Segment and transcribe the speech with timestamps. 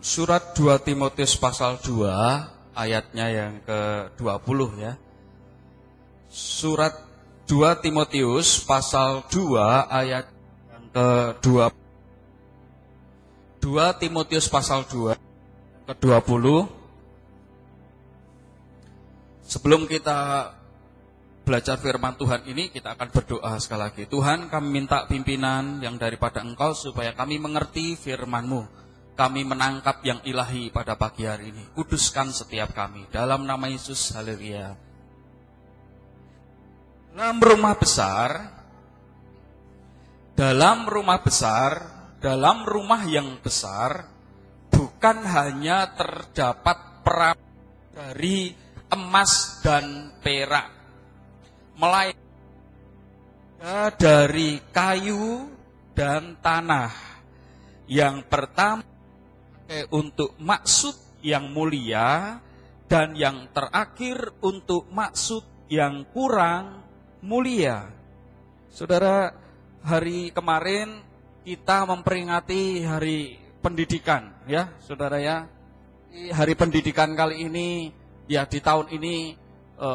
[0.00, 2.08] surat 2 Timotius pasal 2
[2.72, 4.92] ayatnya yang ke-20 ya.
[6.32, 6.96] Surat
[7.44, 9.60] 2 Timotius pasal 2
[9.92, 10.26] ayat
[10.72, 11.72] yang ke-20.
[13.60, 15.20] 2 Timotius pasal 2
[15.92, 16.46] ke-20.
[19.44, 20.48] Sebelum kita
[21.44, 24.02] belajar firman Tuhan ini kita akan berdoa sekali lagi.
[24.06, 28.79] Tuhan kami minta pimpinan yang daripada Engkau supaya kami mengerti firman-Mu
[29.20, 31.76] kami menangkap yang ilahi pada pagi hari ini.
[31.76, 33.04] Kuduskan setiap kami.
[33.12, 34.72] Dalam nama Yesus, haleluya.
[37.12, 38.48] Dalam rumah besar,
[40.32, 41.72] dalam rumah besar,
[42.16, 44.08] dalam rumah yang besar,
[44.72, 47.36] bukan hanya terdapat perak
[47.92, 48.56] dari
[48.88, 50.72] emas dan perak,
[51.76, 52.24] melainkan
[54.00, 55.44] dari kayu
[55.92, 56.88] dan tanah.
[57.84, 58.80] Yang pertama
[59.70, 62.42] dipakai untuk maksud yang mulia
[62.90, 66.82] dan yang terakhir untuk maksud yang kurang
[67.22, 67.86] mulia.
[68.74, 69.30] Saudara,
[69.86, 70.98] hari kemarin
[71.46, 75.46] kita memperingati hari pendidikan ya, Saudara ya.
[76.10, 77.94] Hari pendidikan kali ini
[78.26, 79.38] ya di tahun ini
[79.78, 79.88] e,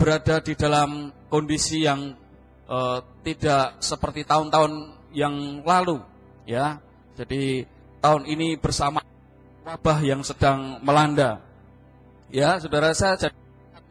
[0.00, 2.16] berada di dalam kondisi yang
[2.64, 2.78] e,
[3.20, 4.72] tidak seperti tahun-tahun
[5.12, 6.00] yang lalu
[6.48, 6.80] ya.
[7.20, 7.68] Jadi
[8.00, 9.04] tahun ini bersama
[9.68, 11.44] wabah yang sedang melanda.
[12.32, 13.28] Ya, saudara saya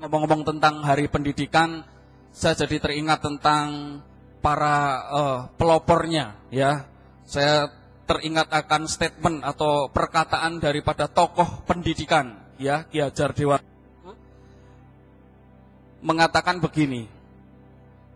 [0.01, 1.85] ngomong-ngomong tentang hari pendidikan,
[2.33, 4.01] saya jadi teringat tentang
[4.41, 4.77] para
[5.13, 6.33] uh, pelopornya.
[6.49, 6.89] Ya,
[7.29, 7.69] saya
[8.09, 13.61] teringat akan statement atau perkataan daripada tokoh pendidikan, ya, Ki Hajar Dewa
[16.01, 17.05] mengatakan begini.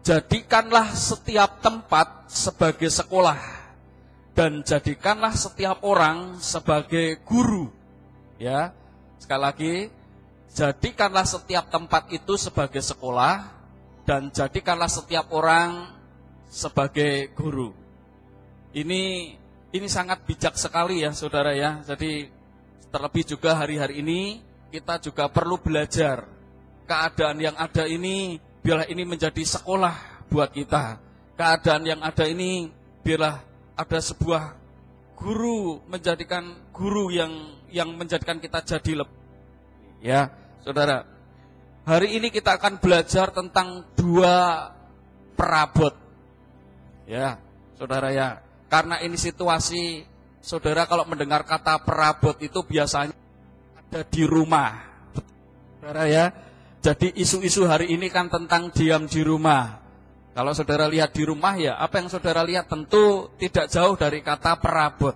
[0.01, 3.60] Jadikanlah setiap tempat sebagai sekolah
[4.31, 7.67] dan jadikanlah setiap orang sebagai guru.
[8.39, 8.71] Ya.
[9.21, 9.75] Sekali lagi,
[10.51, 13.47] jadikanlah setiap tempat itu sebagai sekolah
[14.03, 15.87] dan jadikanlah setiap orang
[16.51, 17.71] sebagai guru.
[18.71, 19.35] Ini
[19.71, 21.79] ini sangat bijak sekali ya Saudara ya.
[21.83, 22.27] Jadi
[22.91, 26.27] terlebih juga hari-hari ini kita juga perlu belajar
[26.87, 30.99] keadaan yang ada ini biarlah ini menjadi sekolah buat kita.
[31.39, 32.67] Keadaan yang ada ini
[33.03, 33.50] biarlah
[33.81, 34.53] ada sebuah
[35.17, 39.17] guru menjadikan guru yang yang menjadikan kita jadi lebih.
[40.01, 40.29] Ya,
[40.61, 41.05] saudara.
[41.81, 44.69] Hari ini kita akan belajar tentang dua
[45.33, 45.93] perabot.
[47.09, 47.41] Ya,
[47.73, 48.41] saudara ya.
[48.69, 50.05] Karena ini situasi,
[50.45, 53.17] saudara kalau mendengar kata perabot itu biasanya
[53.77, 54.77] ada di rumah.
[55.81, 56.25] Saudara ya.
[56.81, 59.80] Jadi isu-isu hari ini kan tentang diam di rumah.
[60.31, 64.55] Kalau saudara lihat di rumah ya, apa yang saudara lihat tentu tidak jauh dari kata
[64.63, 65.15] perabot.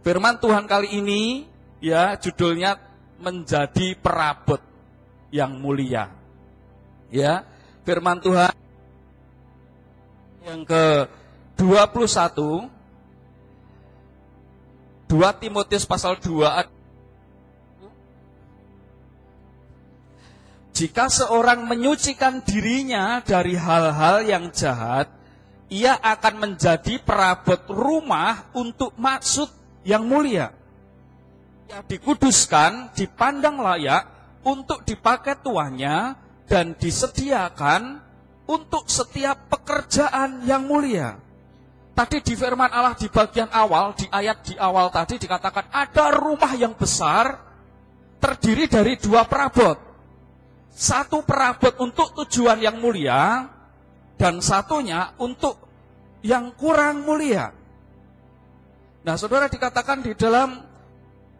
[0.00, 1.44] Firman Tuhan kali ini
[1.84, 2.80] ya judulnya
[3.20, 4.62] menjadi perabot
[5.28, 6.08] yang mulia.
[7.12, 7.44] Ya,
[7.84, 8.56] firman Tuhan
[10.46, 11.10] yang ke
[11.60, 12.72] 21
[15.06, 16.75] 2 Timotius pasal 2
[20.76, 25.08] Jika seorang menyucikan dirinya dari hal-hal yang jahat,
[25.72, 29.48] ia akan menjadi perabot rumah untuk maksud
[29.88, 30.52] yang mulia.
[31.72, 34.04] Ia dikuduskan, dipandang layak
[34.44, 36.12] untuk dipakai tuannya
[36.44, 37.96] dan disediakan
[38.44, 41.16] untuk setiap pekerjaan yang mulia.
[41.96, 46.52] Tadi di firman Allah di bagian awal, di ayat di awal tadi dikatakan ada rumah
[46.52, 47.32] yang besar
[48.20, 49.85] terdiri dari dua perabot.
[50.76, 53.48] Satu perabot untuk tujuan yang mulia
[54.20, 55.56] dan satunya untuk
[56.20, 57.48] yang kurang mulia.
[59.00, 60.60] Nah, saudara dikatakan di dalam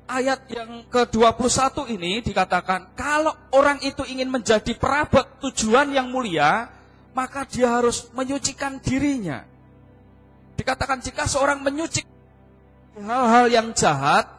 [0.08, 6.72] ayat yang ke-21 ini dikatakan kalau orang itu ingin menjadi perabot tujuan yang mulia,
[7.12, 9.44] maka dia harus menyucikan dirinya.
[10.56, 12.08] Dikatakan jika seorang menyucikan
[13.04, 14.32] hal-hal yang jahat,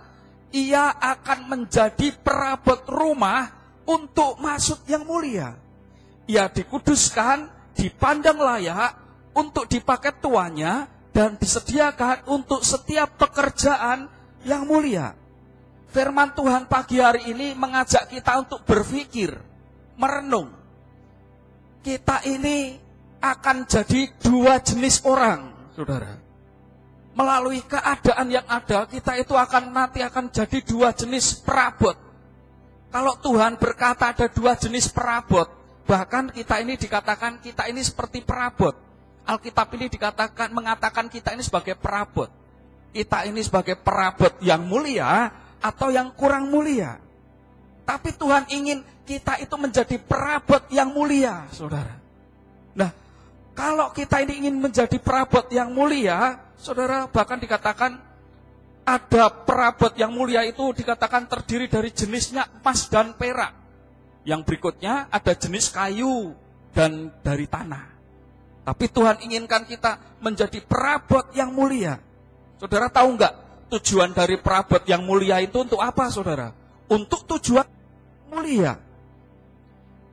[0.50, 3.57] ia akan menjadi perabot rumah
[3.88, 5.56] untuk maksud yang mulia.
[6.28, 8.92] Ia dikuduskan, dipandang layak
[9.32, 14.12] untuk dipakai tuannya dan disediakan untuk setiap pekerjaan
[14.44, 15.16] yang mulia.
[15.88, 19.32] Firman Tuhan pagi hari ini mengajak kita untuk berpikir,
[19.96, 20.52] merenung.
[21.80, 22.76] Kita ini
[23.24, 26.20] akan jadi dua jenis orang, saudara.
[27.16, 32.07] Melalui keadaan yang ada, kita itu akan nanti akan jadi dua jenis perabot
[32.88, 35.48] kalau Tuhan berkata ada dua jenis perabot,
[35.84, 38.76] bahkan kita ini dikatakan kita ini seperti perabot.
[39.28, 42.32] Alkitab ini dikatakan mengatakan kita ini sebagai perabot.
[42.96, 45.28] Kita ini sebagai perabot yang mulia
[45.60, 46.96] atau yang kurang mulia.
[47.84, 51.96] Tapi Tuhan ingin kita itu menjadi perabot yang mulia, saudara.
[52.76, 52.92] Nah,
[53.56, 58.00] kalau kita ini ingin menjadi perabot yang mulia, saudara, bahkan dikatakan
[58.88, 63.52] ada perabot yang mulia itu dikatakan terdiri dari jenisnya emas dan perak.
[64.24, 66.32] Yang berikutnya ada jenis kayu
[66.72, 67.84] dan dari tanah.
[68.64, 72.00] Tapi Tuhan inginkan kita menjadi perabot yang mulia.
[72.56, 73.34] Saudara tahu nggak
[73.76, 76.56] tujuan dari perabot yang mulia itu untuk apa, saudara?
[76.88, 77.68] Untuk tujuan
[78.32, 78.80] mulia.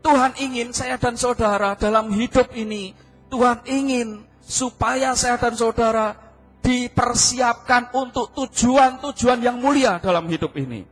[0.03, 2.91] Tuhan ingin saya dan saudara dalam hidup ini,
[3.31, 6.24] Tuhan ingin supaya saya dan saudara
[6.64, 10.88] dipersiapkan untuk tujuan-tujuan yang mulia dalam hidup ini.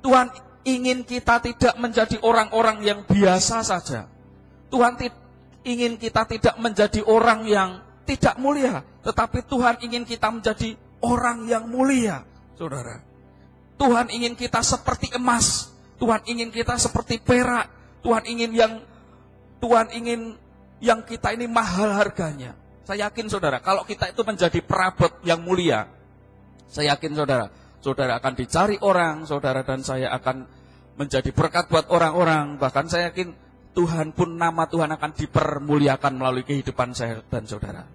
[0.00, 0.32] Tuhan
[0.64, 4.08] ingin kita tidak menjadi orang-orang yang biasa saja.
[4.72, 4.96] Tuhan
[5.68, 10.74] ingin kita tidak menjadi orang yang tidak mulia, tetapi Tuhan ingin kita menjadi
[11.04, 12.24] orang yang mulia,
[12.56, 13.04] saudara.
[13.76, 15.70] Tuhan ingin kita seperti emas,
[16.00, 17.68] Tuhan ingin kita seperti perak,
[18.00, 18.72] Tuhan ingin yang
[19.62, 20.34] Tuhan ingin
[20.82, 22.58] yang kita ini mahal harganya.
[22.82, 25.86] Saya yakin saudara, kalau kita itu menjadi perabot yang mulia,
[26.66, 27.46] saya yakin saudara,
[27.78, 30.46] saudara akan dicari orang, saudara dan saya akan
[30.98, 33.38] menjadi berkat buat orang-orang, bahkan saya yakin
[33.72, 37.88] Tuhan pun nama Tuhan akan dipermuliakan melalui kehidupan saya dan saudara.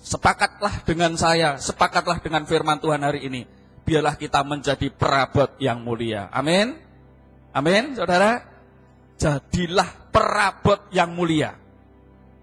[0.00, 3.44] Sepakatlah dengan saya, sepakatlah dengan firman Tuhan hari ini.
[3.84, 6.32] Biarlah kita menjadi perabot yang mulia.
[6.32, 6.78] Amin.
[7.52, 8.40] Amin, saudara.
[9.18, 11.58] Jadilah perabot yang mulia.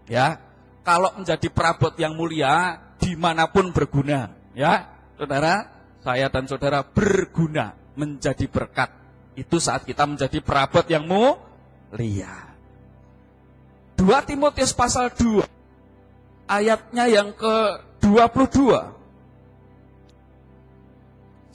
[0.06, 0.44] Ya,
[0.86, 4.30] kalau menjadi perabot yang mulia, di mana pun berguna.
[4.54, 4.86] Ya,
[5.18, 5.66] saudara,
[6.06, 8.94] saya dan saudara berguna menjadi berkat.
[9.34, 12.54] Itu saat kita menjadi perabot yang mulia.
[13.98, 15.42] 2 Timotius pasal 2
[16.46, 18.94] ayatnya yang ke-22.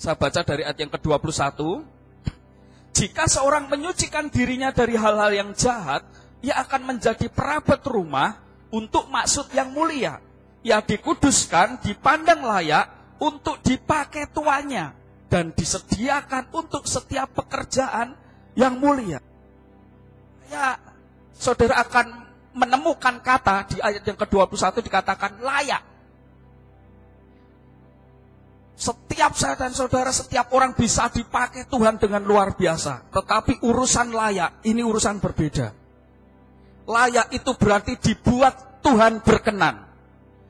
[0.00, 1.86] Saya baca dari ayat yang ke-21.
[2.90, 6.02] Jika seorang menyucikan dirinya dari hal-hal yang jahat,
[6.40, 10.18] ia akan menjadi perabot rumah untuk maksud yang mulia.
[10.60, 14.92] Ia dikuduskan, dipandang layak untuk dipakai tuanya
[15.30, 18.12] dan disediakan untuk setiap pekerjaan
[18.58, 19.22] yang mulia.
[20.50, 20.76] Ya,
[21.32, 22.06] saudara akan
[22.52, 25.82] menemukan kata di ayat yang ke-21 dikatakan layak.
[28.80, 33.12] Setiap saya dan saudara, setiap orang bisa dipakai Tuhan dengan luar biasa.
[33.12, 35.79] Tetapi urusan layak, ini urusan berbeda.
[36.90, 39.86] Layak itu berarti dibuat Tuhan berkenan.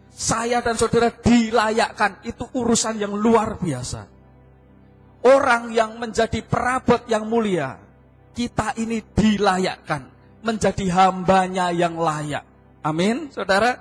[0.08, 4.08] Saya dan saudara dilayakkan, itu urusan yang luar biasa.
[5.20, 7.76] Orang yang menjadi perabot yang mulia,
[8.32, 10.08] kita ini dilayakkan
[10.40, 12.48] menjadi hambanya yang layak.
[12.80, 13.76] Amin, saudara.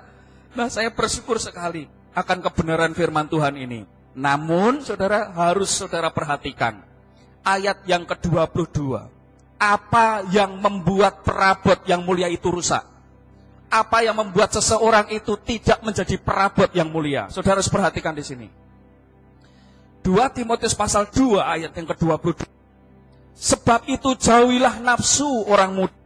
[0.52, 3.88] Nah, saya bersyukur sekali akan kebenaran firman Tuhan ini.
[4.12, 6.84] Namun, saudara harus saudara perhatikan
[7.40, 9.08] ayat yang ke-22.
[9.60, 12.80] Apa yang membuat perabot yang mulia itu rusak?
[13.68, 17.28] Apa yang membuat seseorang itu tidak menjadi perabot yang mulia?
[17.28, 18.48] Saudara harus perhatikan di sini.
[20.00, 22.40] 2 Timotius pasal 2 ayat yang ke-22.
[23.36, 26.00] Sebab itu jauhilah nafsu orang muda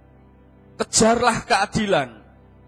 [0.79, 2.09] kejarlah keadilan,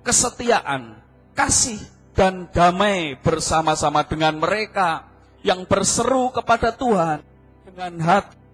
[0.06, 0.98] kesetiaan,
[1.34, 1.78] kasih,
[2.16, 5.04] dan damai bersama-sama dengan mereka
[5.44, 7.20] yang berseru kepada Tuhan
[7.66, 8.45] dengan hati.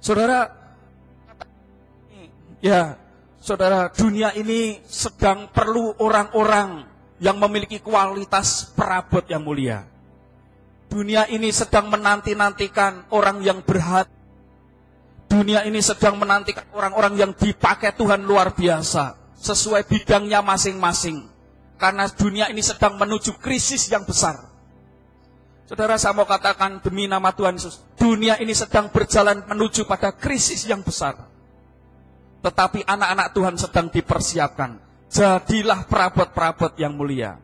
[0.00, 0.48] Saudara,
[2.64, 2.96] ya,
[3.38, 6.88] saudara, dunia ini sedang perlu orang-orang
[7.20, 9.84] yang memiliki kualitas perabot yang mulia.
[10.90, 14.20] Dunia ini sedang menanti-nantikan orang yang berhati
[15.30, 19.14] dunia ini sedang menantikan orang-orang yang dipakai Tuhan luar biasa.
[19.38, 21.30] Sesuai bidangnya masing-masing.
[21.78, 24.36] Karena dunia ini sedang menuju krisis yang besar.
[25.64, 27.80] Saudara saya mau katakan demi nama Tuhan Yesus.
[28.00, 31.20] Dunia ini sedang berjalan menuju pada krisis yang besar.
[32.40, 34.80] Tetapi anak-anak Tuhan sedang dipersiapkan.
[35.12, 37.36] Jadilah perabot-perabot yang mulia.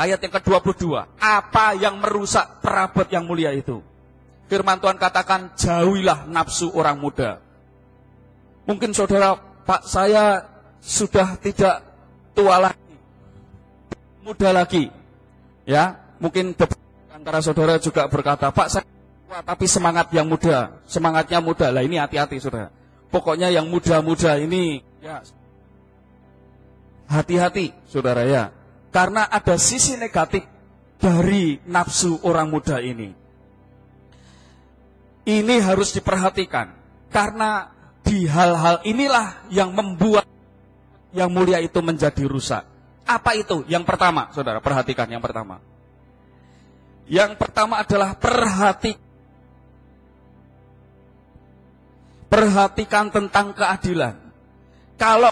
[0.00, 0.88] Ayat yang ke-22.
[1.20, 3.84] Apa yang merusak perabot yang mulia itu?
[4.48, 7.44] Firman Tuhan katakan jauhilah nafsu orang muda.
[8.64, 9.36] Mungkin saudara,
[9.68, 10.48] Pak saya
[10.80, 11.84] sudah tidak
[12.32, 12.96] tua lagi,
[14.24, 14.88] muda lagi.
[15.68, 16.56] Ya, mungkin
[17.12, 18.93] antara saudara juga berkata, Pak saya
[19.34, 21.66] tua tapi semangat yang muda, semangatnya muda.
[21.74, 22.70] Lah ini hati-hati saudara.
[23.10, 25.26] Pokoknya yang muda-muda ini ya
[27.10, 28.54] hati-hati saudara ya.
[28.94, 30.46] Karena ada sisi negatif
[31.02, 33.10] dari nafsu orang muda ini.
[35.26, 36.70] Ini harus diperhatikan.
[37.10, 37.74] Karena
[38.06, 40.30] di hal-hal inilah yang membuat
[41.10, 42.62] yang mulia itu menjadi rusak.
[43.02, 43.66] Apa itu?
[43.66, 45.58] Yang pertama, saudara, perhatikan yang pertama.
[47.10, 49.03] Yang pertama adalah perhati
[52.34, 54.18] perhatikan tentang keadilan.
[54.98, 55.30] Kalau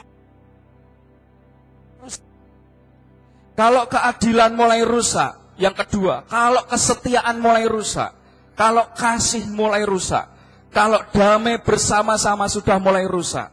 [3.59, 8.15] kalau keadilan mulai rusak, yang kedua, kalau kesetiaan mulai rusak,
[8.55, 10.31] kalau kasih mulai rusak,
[10.71, 13.51] kalau damai bersama-sama sudah mulai rusak,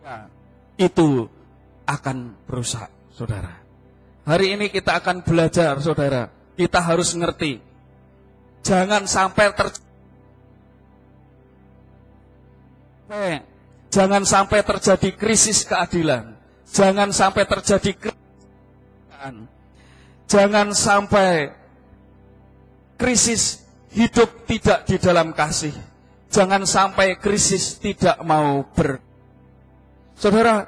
[0.00, 0.26] ya,
[0.80, 1.28] itu
[1.84, 3.62] akan rusak, saudara.
[4.24, 6.32] Hari ini kita akan belajar, saudara.
[6.56, 7.60] Kita harus ngerti.
[8.64, 9.52] Jangan sampai
[13.14, 13.46] ter
[13.94, 16.34] Jangan sampai terjadi krisis keadilan.
[16.66, 18.22] Jangan sampai terjadi krisis
[20.26, 21.54] Jangan sampai
[22.98, 23.62] krisis
[23.94, 25.74] hidup tidak di dalam kasih.
[26.34, 28.98] Jangan sampai krisis tidak mau ber.
[30.18, 30.66] Saudara,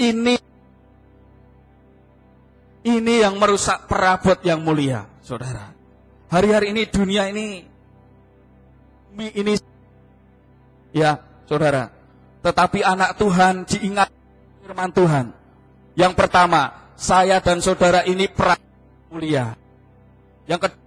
[0.00, 0.40] ini
[2.88, 5.76] ini yang merusak perabot yang mulia, saudara.
[6.32, 7.68] Hari-hari ini dunia ini
[9.20, 9.54] ini
[10.96, 11.20] ya,
[11.52, 11.92] saudara.
[12.40, 14.08] Tetapi anak Tuhan diingat
[14.64, 15.26] firman Tuhan.
[15.92, 18.64] Yang pertama, saya dan saudara ini perabot
[19.12, 19.52] mulia.
[20.48, 20.80] Yang kedua,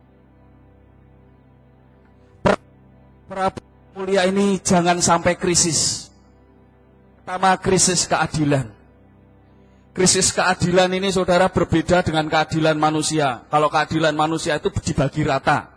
[3.29, 6.09] perabot mulia ini jangan sampai krisis.
[7.21, 8.73] Pertama, krisis keadilan.
[9.95, 13.47] Krisis keadilan ini saudara berbeda dengan keadilan manusia.
[13.47, 15.71] Kalau keadilan manusia itu dibagi rata.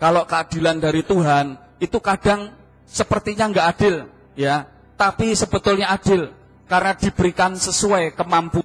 [0.00, 2.56] Kalau keadilan dari Tuhan itu kadang
[2.88, 4.08] sepertinya nggak adil,
[4.40, 4.64] ya.
[4.96, 6.32] Tapi sebetulnya adil
[6.64, 8.64] karena diberikan sesuai kemampuan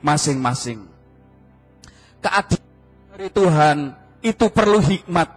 [0.00, 0.88] masing-masing.
[2.24, 2.72] Keadilan
[3.12, 3.76] dari Tuhan
[4.24, 5.28] itu perlu hikmat.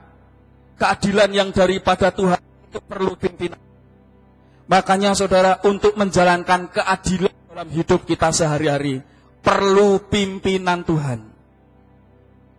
[0.80, 3.60] Keadilan yang daripada Tuhan itu perlu pimpinan.
[4.68, 9.00] Makanya saudara untuk menjalankan keadilan dalam hidup kita sehari-hari
[9.40, 11.24] perlu pimpinan Tuhan.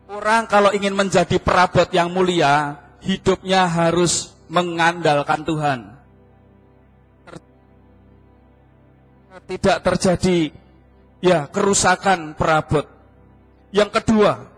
[0.08, 5.97] Orang kalau ingin menjadi perabot yang mulia, hidupnya harus mengandalkan Tuhan.
[9.28, 10.50] Tidak terjadi
[11.20, 12.86] ya kerusakan perabot.
[13.68, 14.48] Yang kedua,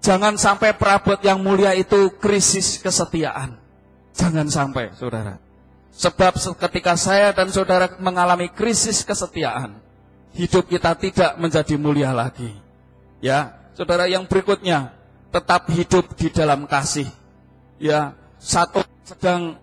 [0.00, 3.60] jangan sampai perabot yang mulia itu krisis kesetiaan.
[4.16, 5.38] Jangan sampai, saudara.
[5.92, 9.78] Sebab ketika saya dan saudara mengalami krisis kesetiaan,
[10.32, 12.54] hidup kita tidak menjadi mulia lagi.
[13.18, 14.94] Ya, saudara yang berikutnya,
[15.34, 17.06] tetap hidup di dalam kasih.
[17.78, 19.58] Ya, satu sedang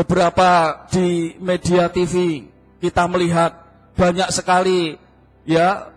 [0.00, 2.48] beberapa di media TV
[2.80, 3.52] kita melihat
[3.92, 4.96] banyak sekali
[5.44, 5.92] ya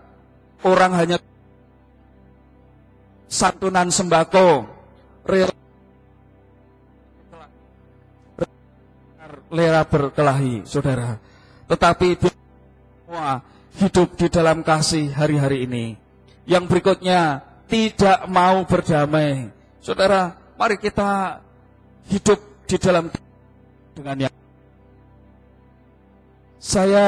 [0.67, 1.17] orang hanya
[3.31, 4.67] santunan sembako
[5.23, 5.55] real
[9.53, 11.21] lera berkelahi, saudara.
[11.69, 13.45] Tetapi semua
[13.77, 15.93] hidup di dalam kasih hari-hari ini.
[16.49, 19.53] Yang berikutnya, tidak mau berdamai.
[19.77, 21.37] Saudara, mari kita
[22.09, 23.13] hidup di dalam
[23.93, 24.33] dengan yang
[26.63, 27.07] saya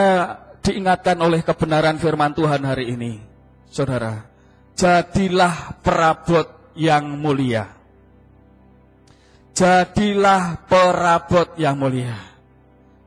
[0.59, 3.23] diingatkan oleh kebenaran firman Tuhan hari ini.
[3.71, 4.27] Saudara,
[4.75, 7.71] jadilah perabot yang mulia.
[9.55, 12.19] Jadilah perabot yang mulia.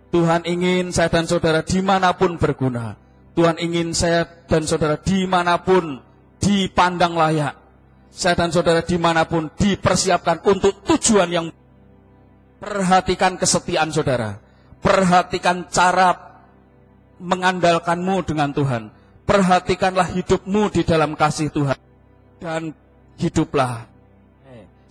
[0.08, 2.96] Tuhan ingin saya dan saudara di mana pun berguna.
[3.36, 6.00] Tuhan ingin saya dan saudara di mana pun
[6.40, 7.54] dipandang layak.
[8.08, 11.46] Saya dan saudara di mana pun dipersiapkan untuk tujuan yang
[12.58, 14.38] perhatikan kesetiaan saudara.
[14.78, 16.14] Perhatikan cara
[17.18, 18.82] mengandalkanmu dengan Tuhan.
[19.26, 21.78] Perhatikanlah hidupmu di dalam kasih Tuhan.
[22.38, 22.70] Dan
[23.18, 23.90] hiduplah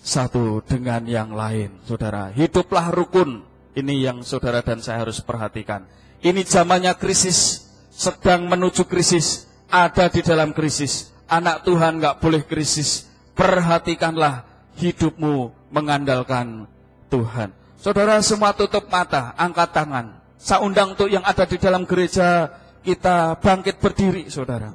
[0.08, 2.32] satu dengan yang lain, saudara.
[2.32, 3.44] Hiduplah rukun
[3.76, 5.84] ini yang saudara dan saya harus perhatikan.
[6.24, 11.12] Ini zamannya krisis, sedang menuju krisis, ada di dalam krisis.
[11.28, 13.06] Anak Tuhan nggak boleh krisis.
[13.38, 14.48] Perhatikanlah
[14.80, 16.66] hidupmu mengandalkan
[17.08, 17.50] Tuhan.
[17.78, 20.06] Saudara semua tutup mata, angkat tangan.
[20.38, 22.50] Saya undang untuk yang ada di dalam gereja
[22.82, 24.74] kita bangkit berdiri, saudara.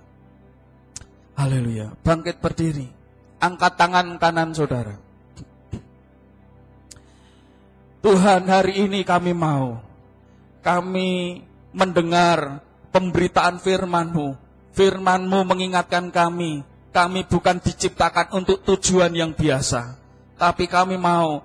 [1.38, 2.88] Haleluya, bangkit berdiri.
[3.42, 4.94] Angkat tangan kanan saudara.
[8.02, 9.78] Tuhan hari ini kami mau
[10.62, 11.42] kami
[11.74, 12.62] mendengar
[12.94, 14.38] pemberitaan firman-Mu.
[14.72, 20.00] Firman-Mu mengingatkan kami, kami bukan diciptakan untuk tujuan yang biasa,
[20.40, 21.44] tapi kami mau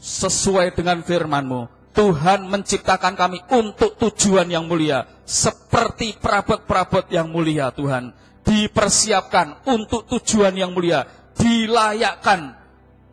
[0.00, 1.70] sesuai dengan firman-Mu.
[1.94, 8.10] Tuhan menciptakan kami untuk tujuan yang mulia, seperti perabot-perabot yang mulia Tuhan.
[8.42, 11.06] Dipersiapkan untuk tujuan yang mulia,
[11.38, 12.58] dilayakkan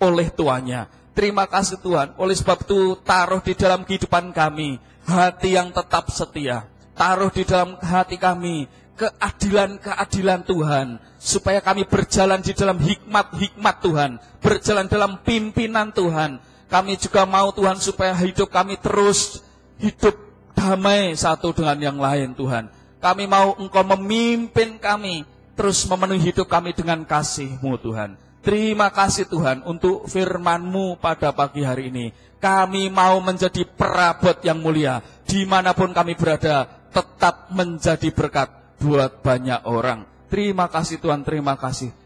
[0.01, 0.89] oleh tuannya.
[1.13, 2.17] Terima kasih Tuhan.
[2.17, 6.65] Oleh sebab itu taruh di dalam kehidupan kami hati yang tetap setia.
[6.97, 8.65] Taruh di dalam hati kami
[8.97, 10.88] keadilan-keadilan Tuhan.
[11.21, 14.11] Supaya kami berjalan di dalam hikmat-hikmat Tuhan.
[14.41, 16.41] Berjalan dalam pimpinan Tuhan.
[16.71, 19.43] Kami juga mau Tuhan supaya hidup kami terus
[19.75, 20.15] hidup
[20.55, 22.71] damai satu dengan yang lain Tuhan.
[23.03, 25.27] Kami mau Engkau memimpin kami,
[25.59, 28.15] terus memenuhi hidup kami dengan kasih-Mu Tuhan.
[28.39, 32.15] Terima kasih Tuhan untuk firman-Mu pada pagi hari ini.
[32.41, 35.03] Kami mau menjadi perabot yang mulia.
[35.27, 38.49] Di mana pun kami berada, tetap menjadi berkat
[38.81, 40.07] buat banyak orang.
[40.31, 42.00] Terima kasih Tuhan, terima kasih.